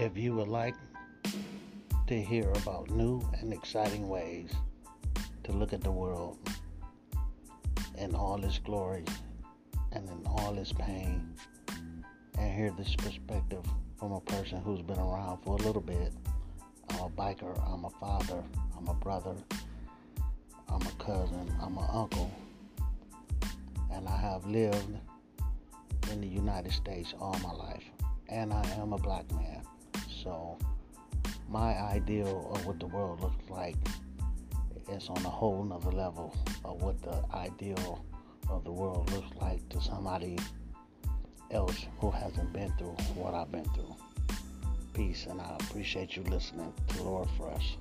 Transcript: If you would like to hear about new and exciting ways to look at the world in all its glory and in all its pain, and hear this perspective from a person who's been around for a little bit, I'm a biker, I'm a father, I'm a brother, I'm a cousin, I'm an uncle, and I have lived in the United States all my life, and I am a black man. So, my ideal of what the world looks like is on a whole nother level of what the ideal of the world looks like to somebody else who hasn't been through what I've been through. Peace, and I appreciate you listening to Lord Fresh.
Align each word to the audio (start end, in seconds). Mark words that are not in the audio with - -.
If 0.00 0.16
you 0.16 0.32
would 0.36 0.46
like 0.46 0.76
to 2.06 2.22
hear 2.22 2.48
about 2.52 2.88
new 2.88 3.20
and 3.40 3.52
exciting 3.52 4.08
ways 4.08 4.48
to 5.42 5.50
look 5.50 5.72
at 5.72 5.80
the 5.80 5.90
world 5.90 6.38
in 7.98 8.14
all 8.14 8.44
its 8.44 8.60
glory 8.60 9.02
and 9.90 10.08
in 10.08 10.24
all 10.24 10.56
its 10.56 10.72
pain, 10.72 11.34
and 12.38 12.54
hear 12.54 12.70
this 12.78 12.94
perspective 12.94 13.64
from 13.98 14.12
a 14.12 14.20
person 14.20 14.60
who's 14.60 14.82
been 14.82 15.00
around 15.00 15.38
for 15.42 15.56
a 15.56 15.62
little 15.62 15.82
bit, 15.82 16.12
I'm 16.90 17.00
a 17.00 17.10
biker, 17.10 17.60
I'm 17.68 17.84
a 17.84 17.90
father, 17.90 18.44
I'm 18.76 18.86
a 18.86 18.94
brother, 18.94 19.34
I'm 20.68 20.82
a 20.82 21.04
cousin, 21.04 21.52
I'm 21.60 21.76
an 21.76 21.88
uncle, 21.92 22.30
and 23.92 24.08
I 24.08 24.16
have 24.16 24.46
lived 24.46 24.96
in 26.12 26.20
the 26.20 26.28
United 26.28 26.70
States 26.70 27.14
all 27.20 27.36
my 27.42 27.52
life, 27.52 27.90
and 28.28 28.52
I 28.52 28.64
am 28.80 28.92
a 28.92 28.98
black 28.98 29.28
man. 29.32 29.57
So, 30.28 30.58
my 31.48 31.72
ideal 31.78 32.50
of 32.54 32.66
what 32.66 32.78
the 32.78 32.86
world 32.86 33.22
looks 33.22 33.48
like 33.48 33.78
is 34.92 35.08
on 35.08 35.16
a 35.24 35.30
whole 35.30 35.64
nother 35.64 35.90
level 35.90 36.36
of 36.66 36.82
what 36.82 37.00
the 37.00 37.24
ideal 37.32 38.04
of 38.50 38.62
the 38.62 38.70
world 38.70 39.10
looks 39.10 39.34
like 39.40 39.66
to 39.70 39.80
somebody 39.80 40.38
else 41.50 41.86
who 41.98 42.10
hasn't 42.10 42.52
been 42.52 42.70
through 42.76 42.94
what 43.14 43.32
I've 43.32 43.50
been 43.50 43.64
through. 43.70 43.96
Peace, 44.92 45.24
and 45.30 45.40
I 45.40 45.56
appreciate 45.60 46.14
you 46.14 46.24
listening 46.24 46.74
to 46.88 47.02
Lord 47.02 47.28
Fresh. 47.38 47.78